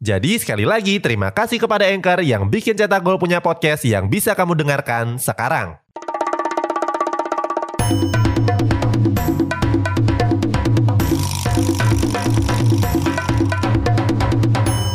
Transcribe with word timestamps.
Jadi 0.00 0.40
sekali 0.40 0.64
lagi 0.64 0.96
terima 0.98 1.28
kasih 1.28 1.60
kepada 1.60 1.84
Anchor 1.88 2.24
yang 2.24 2.48
bikin 2.48 2.76
Cetak 2.76 3.04
Gol 3.04 3.20
punya 3.20 3.44
podcast 3.44 3.84
yang 3.84 4.08
bisa 4.08 4.32
kamu 4.32 4.56
dengarkan 4.56 5.20
sekarang. 5.20 5.80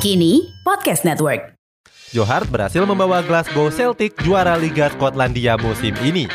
Kini 0.05 0.53
Podcast 0.61 1.01
Network. 1.01 1.57
Johart 2.13 2.47
berhasil 2.47 2.79
membawa 2.85 3.25
Glasgow 3.25 3.73
Celtic 3.73 4.15
juara 4.21 4.53
Liga 4.53 4.87
Skotlandia 4.93 5.57
musim 5.57 5.97
ini. 6.05 6.29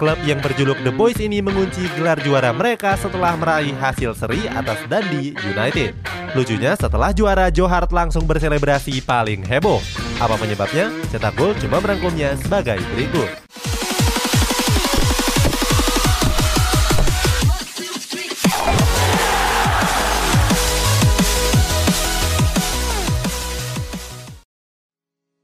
Klub 0.00 0.18
yang 0.26 0.42
berjuluk 0.42 0.80
The 0.82 0.90
Boys 0.90 1.20
ini 1.22 1.38
mengunci 1.38 1.86
gelar 1.94 2.18
juara 2.24 2.50
mereka 2.50 2.98
setelah 2.98 3.38
meraih 3.38 3.76
hasil 3.76 4.18
seri 4.18 4.48
atas 4.50 4.82
Dundee 4.90 5.36
United. 5.46 5.94
Lucunya 6.32 6.72
setelah 6.72 7.12
juara 7.12 7.52
Johart 7.52 7.92
langsung 7.92 8.24
berselebrasi 8.24 9.04
paling 9.04 9.44
heboh. 9.44 9.84
Apa 10.16 10.40
penyebabnya? 10.40 10.88
Cetak 11.12 11.36
gol 11.36 11.52
cuma 11.60 11.76
merangkumnya 11.76 12.32
sebagai 12.40 12.80
berikut. 12.96 13.28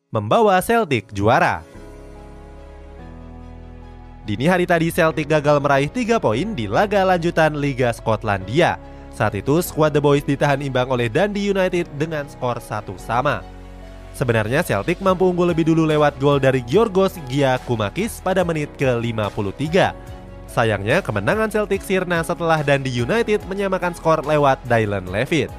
Membawa 0.08 0.56
Celtic 0.64 1.12
juara. 1.12 1.61
Dini 4.25 4.48
hari 4.48 4.64
tadi 4.64 4.89
Celtic 4.89 5.28
gagal 5.28 5.61
meraih 5.61 5.92
3 5.92 6.17
poin 6.17 6.56
di 6.56 6.64
laga 6.64 7.05
lanjutan 7.05 7.61
Liga 7.61 7.92
Skotlandia. 7.92 8.98
Saat 9.19 9.34
itu 9.34 9.58
skuad 9.58 9.91
The 9.91 9.98
Boys 9.98 10.22
ditahan 10.22 10.62
imbang 10.62 10.86
oleh 10.94 11.11
Dundee 11.11 11.50
United 11.50 11.91
dengan 11.98 12.22
skor 12.30 12.62
satu 12.62 12.94
sama. 13.02 13.42
Sebenarnya 14.14 14.62
Celtic 14.62 15.02
mampu 15.02 15.27
unggul 15.27 15.50
lebih 15.50 15.66
dulu 15.66 15.83
lewat 15.91 16.22
gol 16.22 16.38
dari 16.38 16.62
Giorgos 16.62 17.19
Giacomakis 17.27 18.22
pada 18.22 18.46
menit 18.46 18.70
ke-53. 18.78 19.91
Sayangnya 20.46 21.02
kemenangan 21.02 21.50
Celtic 21.50 21.83
sirna 21.83 22.22
setelah 22.22 22.62
Dundee 22.62 22.94
United 22.94 23.42
menyamakan 23.50 23.91
skor 23.98 24.22
lewat 24.22 24.62
Dylan 24.70 25.11
Levitt. 25.11 25.50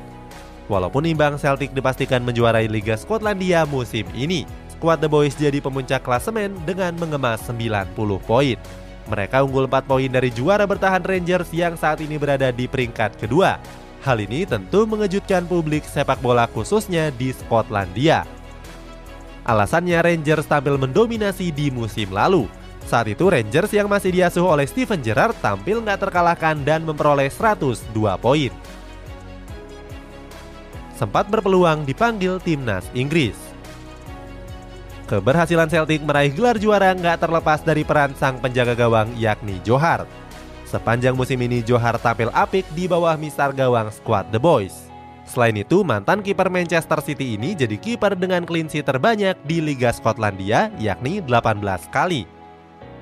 Walaupun 0.71 1.03
imbang 1.03 1.35
Celtic 1.35 1.75
dipastikan 1.75 2.23
menjuarai 2.23 2.71
Liga 2.71 2.95
Skotlandia 2.95 3.67
musim 3.67 4.07
ini, 4.15 4.47
skuad 4.71 5.03
The 5.03 5.11
Boys 5.11 5.35
jadi 5.35 5.59
pemuncak 5.59 6.07
klasemen 6.07 6.55
dengan 6.63 6.95
mengemas 6.95 7.43
90 7.43 7.91
poin. 8.23 8.55
Mereka 9.09 9.41
unggul 9.41 9.65
4 9.65 9.89
poin 9.89 10.05
dari 10.05 10.29
juara 10.29 10.69
bertahan 10.69 11.01
Rangers 11.01 11.49
yang 11.49 11.73
saat 11.73 11.97
ini 12.05 12.21
berada 12.21 12.53
di 12.53 12.69
peringkat 12.69 13.17
kedua. 13.17 13.57
Hal 14.05 14.21
ini 14.21 14.45
tentu 14.45 14.85
mengejutkan 14.85 15.49
publik 15.49 15.83
sepak 15.83 16.21
bola 16.21 16.45
khususnya 16.45 17.09
di 17.09 17.33
Skotlandia. 17.33 18.23
Alasannya 19.49 19.97
Rangers 20.05 20.45
tampil 20.45 20.77
mendominasi 20.77 21.49
di 21.49 21.73
musim 21.73 22.13
lalu. 22.13 22.45
Saat 22.85 23.09
itu 23.09 23.25
Rangers 23.25 23.73
yang 23.73 23.89
masih 23.89 24.13
diasuh 24.13 24.45
oleh 24.45 24.69
Steven 24.69 25.01
Gerrard 25.01 25.35
tampil 25.41 25.81
nggak 25.81 26.05
terkalahkan 26.05 26.61
dan 26.61 26.85
memperoleh 26.85 27.33
102 27.33 27.89
poin 28.21 28.53
sempat 30.99 31.31
berpeluang 31.31 31.87
dipanggil 31.87 32.43
timnas 32.43 32.83
Inggris. 32.91 33.48
Keberhasilan 35.09 35.65
Celtic 35.65 36.05
meraih 36.05 36.29
gelar 36.29 36.61
juara 36.61 36.93
nggak 36.93 37.25
terlepas 37.25 37.65
dari 37.65 37.81
peran 37.81 38.13
sang 38.13 38.37
penjaga 38.37 38.77
gawang 38.77 39.09
yakni 39.17 39.57
Johar. 39.65 40.05
Sepanjang 40.69 41.17
musim 41.17 41.41
ini 41.41 41.65
Johar 41.65 41.97
tampil 41.97 42.29
apik 42.29 42.61
di 42.77 42.85
bawah 42.85 43.17
mistar 43.17 43.49
gawang 43.49 43.89
skuad 43.89 44.29
The 44.29 44.37
Boys. 44.37 44.85
Selain 45.25 45.57
itu, 45.57 45.81
mantan 45.81 46.21
kiper 46.21 46.53
Manchester 46.53 47.01
City 47.01 47.33
ini 47.33 47.57
jadi 47.57 47.73
kiper 47.73 48.13
dengan 48.13 48.45
clean 48.45 48.69
sheet 48.69 48.85
terbanyak 48.85 49.33
di 49.49 49.65
Liga 49.65 49.89
Skotlandia 49.89 50.69
yakni 50.77 51.25
18 51.25 51.57
kali. 51.89 52.29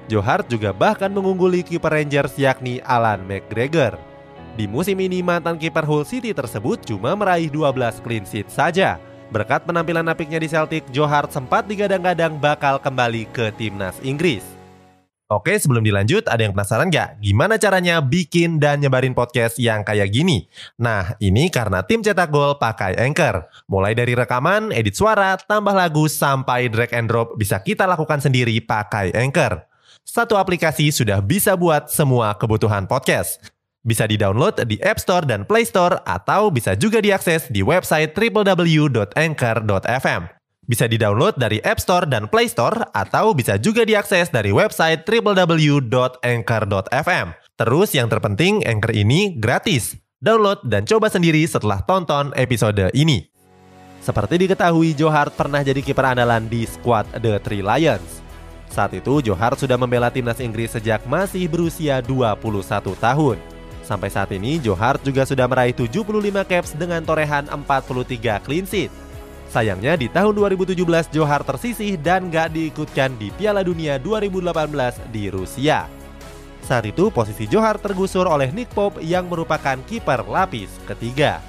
Johar 0.08 0.48
juga 0.48 0.72
bahkan 0.72 1.12
mengungguli 1.12 1.60
kiper 1.60 1.92
Rangers 1.92 2.40
yakni 2.40 2.80
Alan 2.88 3.28
McGregor. 3.28 4.00
Di 4.56 4.64
musim 4.64 4.96
ini 5.04 5.20
mantan 5.20 5.60
kiper 5.60 5.84
Hull 5.84 6.08
City 6.08 6.32
tersebut 6.32 6.88
cuma 6.88 7.20
meraih 7.20 7.52
12 7.52 8.00
clean 8.00 8.24
sheet 8.24 8.48
saja. 8.48 8.96
Berkat 9.28 9.68
penampilan 9.68 10.08
apiknya 10.08 10.40
di 10.40 10.48
Celtic, 10.48 10.88
Joe 10.96 11.08
Hart 11.08 11.36
sempat 11.36 11.68
digadang-gadang 11.68 12.40
bakal 12.40 12.80
kembali 12.80 13.28
ke 13.36 13.52
timnas 13.60 14.00
Inggris. 14.00 14.58
Oke, 15.28 15.60
sebelum 15.60 15.84
dilanjut, 15.84 16.24
ada 16.32 16.40
yang 16.40 16.56
penasaran 16.56 16.88
nggak? 16.88 17.20
Gimana 17.20 17.60
caranya 17.60 18.00
bikin 18.00 18.64
dan 18.64 18.80
nyebarin 18.80 19.12
podcast 19.12 19.60
yang 19.60 19.84
kayak 19.84 20.08
gini? 20.08 20.48
Nah, 20.80 21.20
ini 21.20 21.52
karena 21.52 21.84
tim 21.84 22.00
cetak 22.00 22.32
gol 22.32 22.56
pakai 22.56 22.96
Anchor. 22.96 23.44
Mulai 23.68 23.92
dari 23.92 24.16
rekaman, 24.16 24.72
edit 24.72 24.96
suara, 24.96 25.36
tambah 25.36 25.76
lagu, 25.76 26.08
sampai 26.08 26.72
drag 26.72 26.96
and 26.96 27.12
drop 27.12 27.36
bisa 27.36 27.60
kita 27.60 27.84
lakukan 27.84 28.24
sendiri 28.24 28.64
pakai 28.64 29.12
Anchor. 29.12 29.68
Satu 30.08 30.40
aplikasi 30.40 30.96
sudah 30.96 31.20
bisa 31.20 31.60
buat 31.60 31.92
semua 31.92 32.32
kebutuhan 32.32 32.88
podcast. 32.88 33.57
Bisa 33.88 34.04
di-download 34.04 34.68
di 34.68 34.76
App 34.84 35.00
Store 35.00 35.24
dan 35.24 35.48
Play 35.48 35.64
Store 35.64 36.04
atau 36.04 36.52
bisa 36.52 36.76
juga 36.76 37.00
diakses 37.00 37.48
di 37.48 37.64
website 37.64 38.12
www.anchor.fm. 38.12 39.08
Bisa 40.68 40.92
di-download 40.92 41.40
dari 41.40 41.64
App 41.64 41.80
Store 41.80 42.04
dan 42.04 42.28
Play 42.28 42.52
Store 42.52 42.92
atau 42.92 43.32
bisa 43.32 43.56
juga 43.56 43.88
diakses 43.88 44.28
dari 44.28 44.52
website 44.52 45.08
www.anchor.fm. 45.08 46.28
Terus 47.56 47.96
yang 47.96 48.12
terpenting 48.12 48.68
Anchor 48.68 48.92
ini 48.92 49.40
gratis. 49.40 49.96
Download 50.20 50.60
dan 50.68 50.84
coba 50.84 51.08
sendiri 51.08 51.48
setelah 51.48 51.80
tonton 51.88 52.36
episode 52.36 52.92
ini. 52.92 53.32
Seperti 54.04 54.36
diketahui, 54.44 55.00
Johar 55.00 55.32
pernah 55.32 55.64
jadi 55.64 55.80
kiper 55.80 56.12
andalan 56.12 56.52
di 56.52 56.68
skuad 56.68 57.08
The 57.24 57.40
Three 57.40 57.64
Lions. 57.64 58.20
Saat 58.68 59.00
itu, 59.00 59.24
Johar 59.24 59.56
sudah 59.56 59.80
membela 59.80 60.12
timnas 60.12 60.44
Inggris 60.44 60.76
sejak 60.76 61.08
masih 61.08 61.48
berusia 61.48 62.04
21 62.04 62.36
tahun. 63.00 63.57
Sampai 63.88 64.12
saat 64.12 64.28
ini, 64.36 64.60
Joe 64.60 64.76
Hart 64.76 65.00
juga 65.08 65.24
sudah 65.24 65.48
meraih 65.48 65.72
75 65.72 66.04
caps 66.44 66.76
dengan 66.76 67.00
torehan 67.08 67.48
43 67.48 68.44
clean 68.44 68.68
sheet. 68.68 68.92
Sayangnya 69.48 69.96
di 69.96 70.12
tahun 70.12 70.36
2017 70.36 70.76
Joe 71.08 71.24
Hart 71.24 71.48
tersisih 71.48 71.96
dan 71.96 72.28
gak 72.28 72.52
diikutkan 72.52 73.16
di 73.16 73.32
Piala 73.32 73.64
Dunia 73.64 73.96
2018 73.96 75.08
di 75.08 75.32
Rusia. 75.32 75.88
Saat 76.68 76.84
itu 76.84 77.08
posisi 77.08 77.48
Joe 77.48 77.64
Hart 77.64 77.80
tergusur 77.80 78.28
oleh 78.28 78.52
Nick 78.52 78.76
Pope 78.76 79.00
yang 79.00 79.32
merupakan 79.32 79.80
kiper 79.88 80.28
lapis 80.28 80.68
ketiga. 80.84 81.40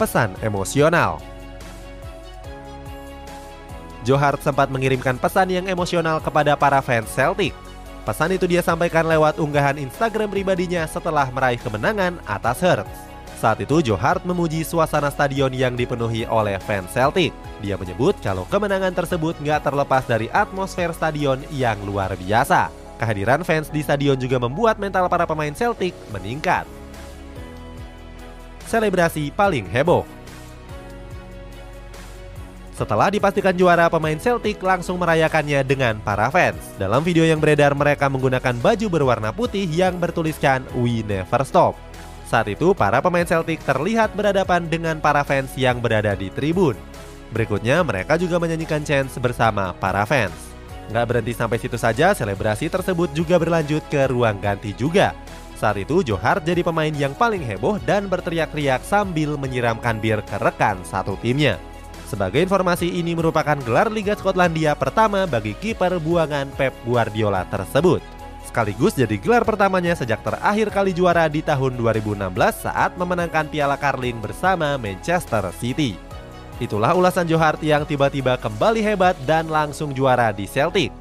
Pesan 0.00 0.32
emosional 0.40 1.20
Johar 4.00 4.40
sempat 4.40 4.72
mengirimkan 4.72 5.20
pesan 5.20 5.52
yang 5.52 5.68
emosional 5.68 6.24
kepada 6.24 6.56
para 6.56 6.80
fans 6.80 7.12
Celtic. 7.12 7.52
Pesan 8.00 8.32
itu 8.32 8.48
dia 8.48 8.64
sampaikan 8.64 9.04
lewat 9.04 9.36
unggahan 9.36 9.76
Instagram 9.76 10.32
pribadinya 10.32 10.88
setelah 10.88 11.28
meraih 11.28 11.60
kemenangan 11.60 12.16
atas 12.24 12.64
Hearts. 12.64 12.96
Saat 13.40 13.60
itu 13.64 13.80
Johar 13.84 14.20
memuji 14.24 14.64
suasana 14.64 15.08
stadion 15.08 15.52
yang 15.52 15.76
dipenuhi 15.76 16.24
oleh 16.28 16.56
fans 16.60 16.92
Celtic. 16.92 17.32
Dia 17.60 17.76
menyebut 17.76 18.16
kalau 18.24 18.48
kemenangan 18.48 18.92
tersebut 18.92 19.36
nggak 19.40 19.68
terlepas 19.68 20.04
dari 20.08 20.32
atmosfer 20.32 20.92
stadion 20.96 21.40
yang 21.52 21.76
luar 21.84 22.16
biasa. 22.16 22.72
Kehadiran 23.00 23.40
fans 23.44 23.72
di 23.72 23.80
stadion 23.80 24.16
juga 24.16 24.36
membuat 24.36 24.76
mental 24.76 25.08
para 25.08 25.24
pemain 25.24 25.52
Celtic 25.52 25.96
meningkat. 26.12 26.68
Selebrasi 28.68 29.32
paling 29.32 29.64
heboh 29.72 30.04
setelah 32.80 33.12
dipastikan 33.12 33.52
juara, 33.52 33.92
pemain 33.92 34.16
Celtic 34.16 34.56
langsung 34.64 34.96
merayakannya 34.96 35.60
dengan 35.68 36.00
para 36.00 36.32
fans. 36.32 36.56
Dalam 36.80 37.04
video 37.04 37.28
yang 37.28 37.36
beredar, 37.36 37.76
mereka 37.76 38.08
menggunakan 38.08 38.56
baju 38.56 38.86
berwarna 38.88 39.36
putih 39.36 39.68
yang 39.68 40.00
bertuliskan 40.00 40.64
We 40.72 41.04
Never 41.04 41.44
Stop. 41.44 41.76
Saat 42.24 42.48
itu, 42.48 42.72
para 42.72 43.04
pemain 43.04 43.28
Celtic 43.28 43.60
terlihat 43.68 44.16
berhadapan 44.16 44.64
dengan 44.64 44.96
para 44.96 45.20
fans 45.28 45.52
yang 45.60 45.76
berada 45.84 46.16
di 46.16 46.32
tribun. 46.32 46.72
Berikutnya, 47.36 47.84
mereka 47.84 48.16
juga 48.16 48.40
menyanyikan 48.40 48.80
chants 48.80 49.20
bersama 49.20 49.76
para 49.76 50.08
fans. 50.08 50.32
Nggak 50.88 51.04
berhenti 51.04 51.32
sampai 51.36 51.60
situ 51.60 51.76
saja, 51.76 52.16
selebrasi 52.16 52.72
tersebut 52.72 53.12
juga 53.12 53.36
berlanjut 53.36 53.84
ke 53.92 54.08
ruang 54.08 54.40
ganti 54.40 54.72
juga. 54.72 55.12
Saat 55.60 55.84
itu, 55.84 56.00
Johar 56.00 56.40
jadi 56.40 56.64
pemain 56.64 56.90
yang 56.96 57.12
paling 57.12 57.44
heboh 57.44 57.76
dan 57.84 58.08
berteriak-teriak 58.08 58.80
sambil 58.88 59.36
menyiramkan 59.36 60.00
bir 60.00 60.24
ke 60.24 60.40
rekan 60.40 60.80
satu 60.88 61.20
timnya. 61.20 61.60
Sebagai 62.10 62.42
informasi, 62.42 62.90
ini 62.90 63.14
merupakan 63.14 63.54
gelar 63.62 63.86
Liga 63.86 64.18
Skotlandia 64.18 64.74
pertama 64.74 65.30
bagi 65.30 65.54
kiper 65.54 66.02
buangan 66.02 66.50
Pep 66.58 66.74
Guardiola 66.82 67.46
tersebut. 67.46 68.02
Sekaligus 68.42 68.98
jadi 68.98 69.14
gelar 69.14 69.46
pertamanya 69.46 69.94
sejak 69.94 70.18
terakhir 70.26 70.74
kali 70.74 70.90
juara 70.90 71.30
di 71.30 71.38
tahun 71.38 71.78
2016 71.78 72.66
saat 72.66 72.98
memenangkan 72.98 73.46
Piala 73.46 73.78
Carling 73.78 74.18
bersama 74.18 74.74
Manchester 74.74 75.54
City. 75.54 75.94
Itulah 76.58 76.98
ulasan 76.98 77.30
Johar 77.30 77.54
yang 77.62 77.86
tiba-tiba 77.86 78.34
kembali 78.42 78.82
hebat 78.82 79.14
dan 79.22 79.46
langsung 79.46 79.94
juara 79.94 80.34
di 80.34 80.50
Celtic. 80.50 80.99